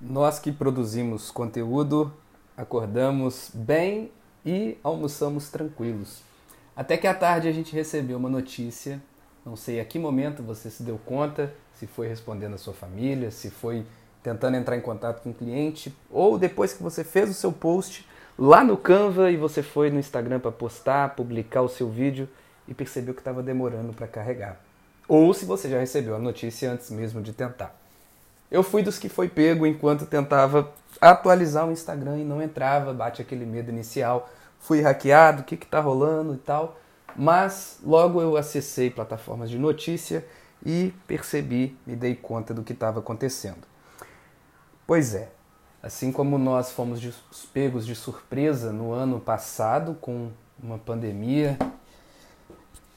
Nós 0.00 0.38
que 0.38 0.50
produzimos 0.50 1.30
conteúdo, 1.30 2.10
acordamos 2.56 3.50
bem 3.52 4.10
e 4.46 4.78
almoçamos 4.82 5.50
tranquilos. 5.50 6.22
Até 6.74 6.96
que 6.96 7.06
à 7.06 7.12
tarde 7.12 7.48
a 7.48 7.52
gente 7.52 7.74
recebeu 7.74 8.16
uma 8.16 8.30
notícia, 8.30 8.98
não 9.44 9.56
sei 9.56 9.78
a 9.78 9.84
que 9.84 9.98
momento 9.98 10.42
você 10.42 10.70
se 10.70 10.82
deu 10.82 10.98
conta, 11.04 11.52
se 11.74 11.86
foi 11.86 12.08
respondendo 12.08 12.54
a 12.54 12.58
sua 12.58 12.72
família, 12.72 13.30
se 13.30 13.50
foi 13.50 13.84
tentando 14.22 14.56
entrar 14.56 14.74
em 14.74 14.80
contato 14.80 15.22
com 15.22 15.30
o 15.30 15.34
cliente, 15.34 15.94
ou 16.10 16.38
depois 16.38 16.72
que 16.72 16.82
você 16.82 17.04
fez 17.04 17.28
o 17.28 17.34
seu 17.34 17.52
post 17.52 18.08
lá 18.38 18.64
no 18.64 18.78
Canva 18.78 19.30
e 19.30 19.36
você 19.36 19.62
foi 19.62 19.90
no 19.90 19.98
Instagram 19.98 20.40
para 20.40 20.50
postar, 20.50 21.14
publicar 21.14 21.60
o 21.60 21.68
seu 21.68 21.90
vídeo 21.90 22.26
e 22.66 22.72
percebeu 22.72 23.12
que 23.12 23.20
estava 23.20 23.42
demorando 23.42 23.92
para 23.92 24.06
carregar. 24.06 24.58
Ou 25.06 25.34
se 25.34 25.44
você 25.44 25.68
já 25.68 25.78
recebeu 25.78 26.16
a 26.16 26.18
notícia 26.18 26.72
antes 26.72 26.90
mesmo 26.90 27.20
de 27.20 27.34
tentar. 27.34 27.79
Eu 28.50 28.62
fui 28.62 28.82
dos 28.82 28.98
que 28.98 29.08
foi 29.08 29.28
pego 29.28 29.66
enquanto 29.66 30.06
tentava 30.06 30.72
atualizar 31.00 31.66
o 31.68 31.72
Instagram 31.72 32.18
e 32.18 32.24
não 32.24 32.42
entrava, 32.42 32.92
bate 32.92 33.22
aquele 33.22 33.46
medo 33.46 33.70
inicial. 33.70 34.28
Fui 34.58 34.80
hackeado, 34.80 35.42
o 35.42 35.44
que 35.44 35.54
está 35.54 35.80
rolando 35.80 36.34
e 36.34 36.38
tal. 36.38 36.76
Mas 37.16 37.78
logo 37.82 38.20
eu 38.20 38.36
acessei 38.36 38.90
plataformas 38.90 39.50
de 39.50 39.58
notícia 39.58 40.24
e 40.64 40.92
percebi, 41.06 41.76
me 41.86 41.96
dei 41.96 42.14
conta 42.14 42.52
do 42.52 42.62
que 42.62 42.72
estava 42.72 43.00
acontecendo. 43.00 43.68
Pois 44.86 45.14
é, 45.14 45.30
assim 45.82 46.10
como 46.10 46.36
nós 46.36 46.72
fomos 46.72 47.00
pegos 47.52 47.86
de 47.86 47.94
surpresa 47.94 48.72
no 48.72 48.92
ano 48.92 49.20
passado 49.20 49.96
com 50.00 50.30
uma 50.62 50.78
pandemia, 50.78 51.56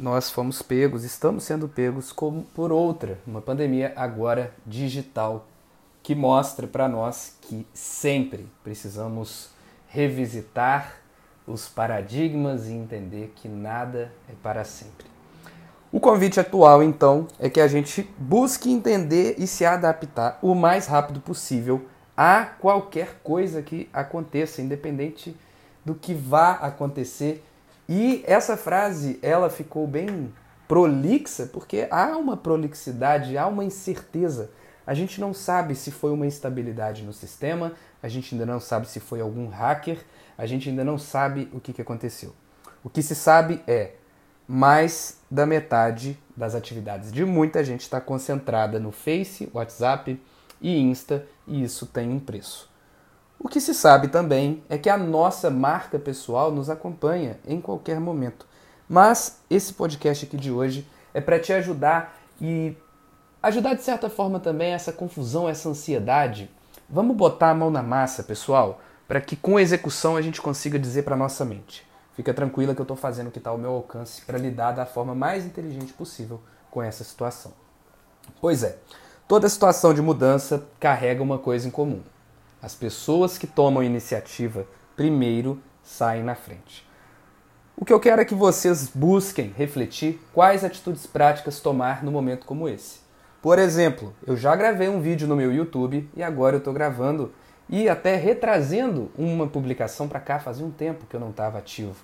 nós 0.00 0.30
fomos 0.30 0.62
pegos, 0.62 1.04
estamos 1.04 1.44
sendo 1.44 1.68
pegos 1.68 2.10
como 2.10 2.42
por 2.54 2.72
outra, 2.72 3.18
uma 3.26 3.42
pandemia 3.42 3.92
agora 3.94 4.54
digital, 4.66 5.46
que 6.02 6.14
mostra 6.14 6.66
para 6.66 6.88
nós 6.88 7.36
que 7.42 7.66
sempre 7.74 8.48
precisamos 8.64 9.50
revisitar 9.88 10.96
os 11.46 11.68
paradigmas 11.68 12.66
e 12.66 12.72
entender 12.72 13.34
que 13.36 13.46
nada 13.46 14.10
é 14.26 14.32
para 14.42 14.64
sempre. 14.64 15.06
O 15.92 16.00
convite 16.00 16.40
atual, 16.40 16.82
então, 16.82 17.26
é 17.38 17.50
que 17.50 17.60
a 17.60 17.68
gente 17.68 18.08
busque 18.16 18.72
entender 18.72 19.34
e 19.38 19.46
se 19.46 19.66
adaptar 19.66 20.38
o 20.40 20.54
mais 20.54 20.86
rápido 20.86 21.20
possível 21.20 21.84
a 22.16 22.44
qualquer 22.44 23.20
coisa 23.22 23.60
que 23.60 23.86
aconteça, 23.92 24.62
independente 24.62 25.36
do 25.84 25.94
que 25.94 26.14
vá 26.14 26.52
acontecer 26.52 27.44
e 27.92 28.22
essa 28.24 28.56
frase, 28.56 29.18
ela 29.20 29.50
ficou 29.50 29.84
bem 29.84 30.32
prolixa, 30.68 31.46
porque 31.46 31.88
há 31.90 32.16
uma 32.16 32.36
prolixidade, 32.36 33.36
há 33.36 33.48
uma 33.48 33.64
incerteza. 33.64 34.52
A 34.86 34.94
gente 34.94 35.20
não 35.20 35.34
sabe 35.34 35.74
se 35.74 35.90
foi 35.90 36.12
uma 36.12 36.24
instabilidade 36.24 37.02
no 37.02 37.12
sistema, 37.12 37.72
a 38.00 38.06
gente 38.06 38.32
ainda 38.32 38.46
não 38.46 38.60
sabe 38.60 38.88
se 38.88 39.00
foi 39.00 39.20
algum 39.20 39.48
hacker, 39.48 39.98
a 40.38 40.46
gente 40.46 40.68
ainda 40.68 40.84
não 40.84 40.98
sabe 40.98 41.50
o 41.52 41.58
que, 41.58 41.72
que 41.72 41.82
aconteceu. 41.82 42.32
O 42.84 42.88
que 42.88 43.02
se 43.02 43.16
sabe 43.16 43.60
é 43.66 43.94
mais 44.46 45.18
da 45.28 45.44
metade 45.44 46.16
das 46.36 46.54
atividades 46.54 47.10
de 47.10 47.24
muita 47.24 47.64
gente 47.64 47.80
está 47.80 48.00
concentrada 48.00 48.78
no 48.78 48.92
Face, 48.92 49.50
WhatsApp 49.52 50.16
e 50.60 50.78
Insta, 50.78 51.26
e 51.44 51.64
isso 51.64 51.86
tem 51.86 52.08
um 52.08 52.20
preço. 52.20 52.70
O 53.42 53.48
que 53.48 53.58
se 53.58 53.72
sabe 53.72 54.08
também 54.08 54.62
é 54.68 54.76
que 54.76 54.90
a 54.90 54.98
nossa 54.98 55.48
marca 55.48 55.98
pessoal 55.98 56.52
nos 56.52 56.68
acompanha 56.68 57.38
em 57.48 57.58
qualquer 57.58 57.98
momento. 57.98 58.46
Mas 58.86 59.40
esse 59.48 59.72
podcast 59.72 60.26
aqui 60.26 60.36
de 60.36 60.52
hoje 60.52 60.86
é 61.14 61.22
para 61.22 61.40
te 61.40 61.50
ajudar 61.50 62.20
e 62.38 62.76
ajudar 63.42 63.72
de 63.72 63.82
certa 63.82 64.10
forma 64.10 64.38
também 64.38 64.74
essa 64.74 64.92
confusão, 64.92 65.48
essa 65.48 65.70
ansiedade. 65.70 66.50
Vamos 66.86 67.16
botar 67.16 67.48
a 67.48 67.54
mão 67.54 67.70
na 67.70 67.82
massa, 67.82 68.22
pessoal, 68.22 68.78
para 69.08 69.22
que 69.22 69.36
com 69.36 69.58
execução 69.58 70.16
a 70.16 70.22
gente 70.22 70.42
consiga 70.42 70.78
dizer 70.78 71.04
para 71.04 71.16
nossa 71.16 71.42
mente: 71.42 71.86
fica 72.14 72.34
tranquila 72.34 72.74
que 72.74 72.80
eu 72.82 72.84
estou 72.84 72.96
fazendo 72.96 73.28
o 73.28 73.30
que 73.30 73.38
está 73.38 73.48
ao 73.48 73.56
meu 73.56 73.70
alcance 73.70 74.20
para 74.20 74.36
lidar 74.36 74.72
da 74.72 74.84
forma 74.84 75.14
mais 75.14 75.46
inteligente 75.46 75.94
possível 75.94 76.42
com 76.70 76.82
essa 76.82 77.02
situação. 77.02 77.52
Pois 78.38 78.62
é, 78.62 78.76
toda 79.26 79.48
situação 79.48 79.94
de 79.94 80.02
mudança 80.02 80.62
carrega 80.78 81.22
uma 81.22 81.38
coisa 81.38 81.66
em 81.66 81.70
comum 81.70 82.02
as 82.62 82.74
pessoas 82.74 83.38
que 83.38 83.46
tomam 83.46 83.82
iniciativa 83.82 84.66
primeiro 84.96 85.60
saem 85.82 86.22
na 86.22 86.34
frente. 86.34 86.88
O 87.76 87.84
que 87.84 87.92
eu 87.92 88.00
quero 88.00 88.20
é 88.20 88.24
que 88.24 88.34
vocês 88.34 88.90
busquem 88.94 89.54
refletir 89.56 90.20
quais 90.34 90.62
atitudes 90.62 91.06
práticas 91.06 91.60
tomar 91.60 92.04
no 92.04 92.12
momento 92.12 92.44
como 92.44 92.68
esse. 92.68 93.00
Por 93.40 93.58
exemplo, 93.58 94.14
eu 94.26 94.36
já 94.36 94.54
gravei 94.54 94.88
um 94.88 95.00
vídeo 95.00 95.26
no 95.26 95.34
meu 95.34 95.50
YouTube 95.50 96.06
e 96.14 96.22
agora 96.22 96.56
eu 96.56 96.58
estou 96.58 96.74
gravando 96.74 97.32
e 97.70 97.88
até 97.88 98.16
retrazendo 98.16 99.10
uma 99.16 99.46
publicação 99.46 100.06
para 100.06 100.20
cá 100.20 100.38
fazia 100.38 100.66
um 100.66 100.70
tempo 100.70 101.06
que 101.06 101.16
eu 101.16 101.20
não 101.20 101.30
estava 101.30 101.56
ativo. 101.56 101.96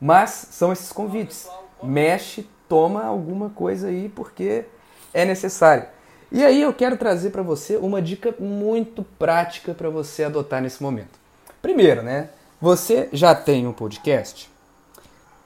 Mas 0.00 0.30
são 0.30 0.72
esses 0.72 0.92
convites. 0.92 1.50
Mexe, 1.82 2.48
toma 2.68 3.04
alguma 3.04 3.50
coisa 3.50 3.88
aí 3.88 4.08
porque 4.08 4.66
é 5.12 5.24
necessário. 5.24 5.95
E 6.30 6.44
aí 6.44 6.60
eu 6.60 6.72
quero 6.72 6.96
trazer 6.96 7.30
para 7.30 7.42
você 7.42 7.76
uma 7.76 8.02
dica 8.02 8.34
muito 8.38 9.04
prática 9.18 9.72
para 9.72 9.88
você 9.88 10.24
adotar 10.24 10.60
nesse 10.60 10.82
momento. 10.82 11.18
Primeiro, 11.62 12.02
né? 12.02 12.30
Você 12.60 13.08
já 13.12 13.34
tem 13.34 13.66
um 13.66 13.72
podcast? 13.72 14.50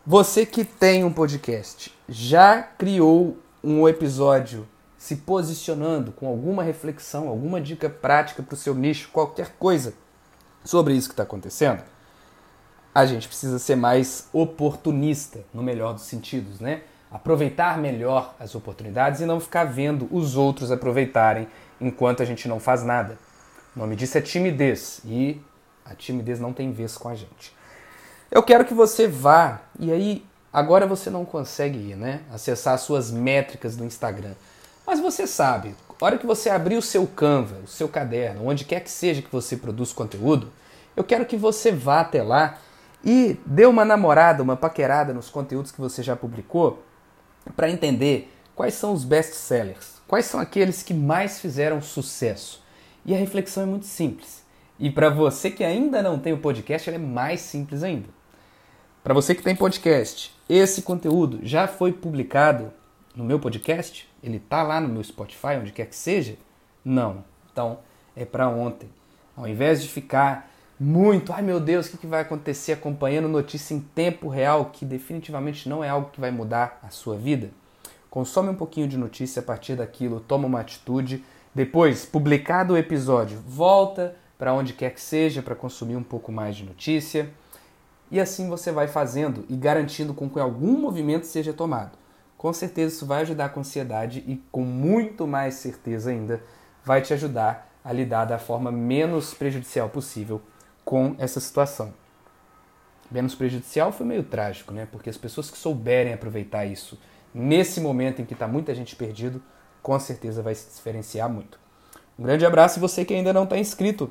Você 0.07 0.47
que 0.47 0.65
tem 0.65 1.05
um 1.05 1.13
podcast, 1.13 1.95
já 2.09 2.63
criou 2.63 3.37
um 3.63 3.87
episódio 3.87 4.67
se 4.97 5.17
posicionando 5.17 6.13
com 6.13 6.27
alguma 6.27 6.63
reflexão, 6.63 7.29
alguma 7.29 7.61
dica 7.61 7.91
prática 7.91 8.43
para 8.43 8.55
o 8.55 8.57
seu 8.57 8.75
nicho, 8.75 9.11
qualquer 9.13 9.55
coisa 9.59 9.93
sobre 10.65 10.95
isso 10.95 11.09
que 11.09 11.13
está 11.13 11.25
acontecendo? 11.25 11.83
A 12.95 13.05
gente 13.05 13.29
precisa 13.29 13.59
ser 13.59 13.77
mais 13.77 14.29
oportunista, 14.33 15.41
no 15.53 15.63
melhor 15.63 15.93
dos 15.93 16.05
sentidos, 16.05 16.59
né? 16.59 16.83
Aproveitar 17.11 17.77
melhor 17.79 18.35
as 18.39 18.55
oportunidades 18.55 19.21
e 19.21 19.27
não 19.27 19.41
ficar 19.41 19.65
vendo 19.65 20.09
os 20.11 20.37
outros 20.37 20.71
aproveitarem 20.71 21.49
enquanto 21.81 22.23
a 22.23 22.27
gente 22.27 22.47
não 22.47 22.61
faz 22.61 22.85
nada. 22.85 23.19
O 23.75 23.79
nome 23.81 23.97
disso 23.97 24.17
é 24.17 24.21
timidez 24.21 25.01
e 25.05 25.41
a 25.85 25.95
timidez 25.95 26.39
não 26.39 26.53
tem 26.53 26.73
vez 26.73 26.97
com 26.97 27.09
a 27.09 27.15
gente. 27.15 27.55
Eu 28.31 28.43
quero 28.43 28.65
que 28.65 28.75
você 28.75 29.09
vá 29.09 29.61
e 29.79 29.91
aí 29.91 30.25
agora 30.53 30.87
você 30.87 31.11
não 31.11 31.25
consegue 31.25 31.79
ir, 31.79 31.97
né? 31.97 32.21
Acessar 32.33 32.75
as 32.75 32.83
suas 32.83 33.11
métricas 33.11 33.77
do 33.77 33.85
Instagram. 33.85 34.35
Mas 34.87 35.01
você 35.01 35.27
sabe, 35.27 35.75
a 36.01 36.05
hora 36.05 36.19
que 36.19 36.27
você 36.27 36.49
abrir 36.49 36.77
o 36.77 36.83
seu 36.83 37.07
Canva, 37.07 37.57
o 37.65 37.67
seu 37.67 37.89
caderno, 37.89 38.47
onde 38.47 38.65
quer 38.65 38.81
que 38.81 38.91
seja 38.91 39.23
que 39.23 39.31
você 39.31 39.57
produz 39.57 39.93
conteúdo, 39.93 40.51
eu 40.97 41.05
quero 41.05 41.27
que 41.27 41.37
você 41.37 41.73
vá 41.73 42.01
até 42.01 42.23
lá 42.23 42.59
e 43.05 43.39
dê 43.47 43.67
uma 43.67 43.85
namorada, 43.85 44.43
uma 44.43 44.57
paquerada 44.57 45.13
nos 45.13 45.29
conteúdos 45.29 45.73
que 45.73 45.81
você 45.81 46.03
já 46.03 46.15
publicou 46.15 46.83
para 47.57 47.71
entender 47.71 48.33
quais 48.55 48.75
são 48.75 48.93
os 48.93 49.05
best 49.05 49.35
sellers, 49.35 50.01
quais 50.07 50.27
são 50.27 50.41
aqueles 50.41 50.83
que 50.83 50.95
mais 50.95 51.41
fizeram 51.41 51.81
sucesso. 51.81 52.63
E 53.05 53.15
a 53.15 53.19
reflexão 53.19 53.63
é 53.63 53.67
muito 53.67 53.87
simples. 53.87 54.45
E 54.79 54.91
para 54.91 55.11
você 55.11 55.51
que 55.51 55.65
ainda 55.65 56.03
não 56.03 56.19
tem 56.19 56.33
o 56.33 56.39
podcast, 56.39 56.89
ela 56.89 56.97
é 56.97 57.01
mais 57.01 57.41
simples 57.41 57.83
ainda. 57.83 58.09
Para 59.03 59.15
você 59.15 59.35
que 59.35 59.43
tem 59.43 59.57
podcast, 59.57 60.35
esse 60.49 60.83
conteúdo 60.83 61.41
já 61.43 61.67
foi 61.67 61.93
publicado 61.93 62.73
no 63.15 63.25
meu 63.25 63.39
podcast? 63.39 64.09
Ele 64.23 64.37
está 64.37 64.63
lá 64.63 64.81
no 64.81 64.89
meu 64.89 65.03
Spotify, 65.03 65.57
onde 65.61 65.73
quer 65.73 65.87
que 65.87 65.97
seja? 65.97 66.37
Não. 66.85 67.25
Então, 67.53 67.79
é 68.15 68.25
para 68.25 68.49
ontem. 68.49 68.91
Ao 69.37 69.49
invés 69.49 69.83
de 69.83 69.89
ficar 69.89 70.51
muito, 70.83 71.31
ai 71.31 71.43
meu 71.43 71.61
Deus, 71.61 71.93
o 71.93 71.99
que 71.99 72.07
vai 72.07 72.23
acontecer 72.23 72.73
acompanhando 72.73 73.29
notícia 73.29 73.75
em 73.75 73.81
tempo 73.81 74.31
real, 74.31 74.71
que 74.73 74.87
definitivamente 74.87 75.69
não 75.69 75.85
é 75.85 75.91
algo 75.91 76.09
que 76.11 76.19
vai 76.19 76.31
mudar 76.31 76.81
a 76.83 76.89
sua 76.89 77.19
vida. 77.19 77.51
Consome 78.09 78.49
um 78.49 78.55
pouquinho 78.55 78.89
de 78.89 78.97
notícia 78.97 79.41
a 79.41 79.43
partir 79.43 79.77
daquilo, 79.77 80.21
toma 80.21 80.47
uma 80.47 80.61
atitude. 80.61 81.23
Depois, 81.55 82.07
publicado 82.07 82.73
o 82.73 82.79
episódio, 82.79 83.39
volta 83.47 84.17
para 84.39 84.55
onde 84.55 84.73
quer 84.73 84.95
que 84.95 85.03
seja 85.03 85.43
para 85.43 85.55
consumir 85.55 85.97
um 85.97 86.03
pouco 86.03 86.33
mais 86.33 86.57
de 86.57 86.65
notícia. 86.65 87.29
E 88.11 88.19
assim 88.19 88.49
você 88.49 88.73
vai 88.73 88.89
fazendo 88.89 89.45
e 89.51 89.57
garantindo 89.57 90.15
com 90.15 90.31
que 90.31 90.41
algum 90.41 90.81
movimento 90.81 91.27
seja 91.27 91.53
tomado. 91.53 91.99
Com 92.39 92.55
certeza 92.55 92.95
isso 92.95 93.05
vai 93.05 93.21
ajudar 93.21 93.51
com 93.51 93.61
ansiedade 93.61 94.25
e 94.27 94.43
com 94.51 94.63
muito 94.63 95.27
mais 95.27 95.57
certeza 95.57 96.11
ainda 96.11 96.43
vai 96.83 97.03
te 97.03 97.13
ajudar 97.13 97.71
a 97.85 97.93
lidar 97.93 98.25
da 98.25 98.39
forma 98.39 98.73
menos 98.73 99.35
prejudicial 99.35 99.91
possível 99.91 100.41
com 100.91 101.15
essa 101.19 101.39
situação. 101.39 101.95
Menos 103.09 103.37
prejudicial 103.37 103.93
foi 103.93 104.05
meio 104.05 104.25
trágico, 104.25 104.75
né? 104.75 104.89
Porque 104.91 105.09
as 105.09 105.17
pessoas 105.17 105.49
que 105.49 105.57
souberem 105.57 106.13
aproveitar 106.13 106.67
isso 106.67 106.99
nesse 107.33 107.81
momento 107.81 108.21
em 108.21 108.25
que 108.25 108.33
está 108.33 108.49
muita 108.49 108.75
gente 108.75 108.97
perdido, 108.97 109.41
com 109.81 109.97
certeza 110.01 110.43
vai 110.43 110.53
se 110.53 110.69
diferenciar 110.75 111.31
muito. 111.31 111.61
Um 112.19 112.25
grande 112.25 112.45
abraço 112.45 112.81
e 112.81 112.81
você 112.81 113.05
que 113.05 113.15
ainda 113.15 113.33
não 113.33 113.45
está 113.45 113.57
inscrito 113.57 114.11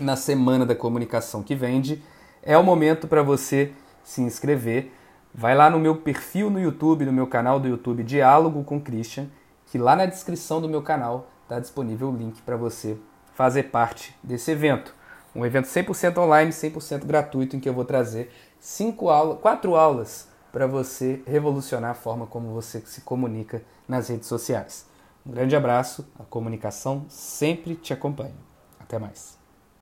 na 0.00 0.16
Semana 0.16 0.64
da 0.64 0.74
Comunicação 0.74 1.42
que 1.42 1.54
Vende, 1.54 2.02
é 2.42 2.56
o 2.56 2.64
momento 2.64 3.06
para 3.06 3.22
você 3.22 3.74
se 4.02 4.22
inscrever. 4.22 4.90
Vai 5.34 5.54
lá 5.54 5.68
no 5.68 5.78
meu 5.78 5.96
perfil 5.96 6.48
no 6.48 6.58
YouTube, 6.58 7.04
no 7.04 7.12
meu 7.12 7.26
canal 7.26 7.60
do 7.60 7.68
YouTube 7.68 8.02
Diálogo 8.02 8.64
com 8.64 8.80
Christian, 8.80 9.26
que 9.66 9.76
lá 9.76 9.94
na 9.94 10.06
descrição 10.06 10.58
do 10.58 10.70
meu 10.70 10.80
canal 10.80 11.28
está 11.42 11.60
disponível 11.60 12.08
o 12.08 12.16
link 12.16 12.40
para 12.40 12.56
você 12.56 12.96
fazer 13.34 13.64
parte 13.64 14.16
desse 14.22 14.50
evento. 14.50 14.96
Um 15.34 15.44
evento 15.44 15.66
100% 15.66 16.18
online, 16.18 16.50
100% 16.50 17.04
gratuito, 17.04 17.56
em 17.56 17.60
que 17.60 17.68
eu 17.68 17.74
vou 17.74 17.84
trazer 17.84 18.32
cinco 18.58 19.08
aulas, 19.08 19.38
quatro 19.40 19.76
aulas 19.76 20.28
para 20.52 20.66
você 20.66 21.22
revolucionar 21.26 21.90
a 21.90 21.94
forma 21.94 22.26
como 22.26 22.52
você 22.52 22.80
se 22.80 23.02
comunica 23.02 23.62
nas 23.86 24.08
redes 24.08 24.26
sociais. 24.26 24.86
Um 25.24 25.30
grande 25.30 25.54
abraço, 25.54 26.08
a 26.18 26.24
comunicação 26.24 27.04
sempre 27.08 27.76
te 27.76 27.92
acompanha. 27.92 28.34
Até 28.80 28.98
mais. 28.98 29.37